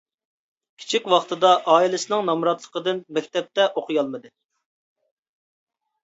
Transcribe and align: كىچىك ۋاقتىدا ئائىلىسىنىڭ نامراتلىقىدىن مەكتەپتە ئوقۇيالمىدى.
كىچىك 0.83 1.09
ۋاقتىدا 1.13 1.49
ئائىلىسىنىڭ 1.73 2.23
نامراتلىقىدىن 2.29 3.01
مەكتەپتە 3.17 3.67
ئوقۇيالمىدى. 3.67 4.33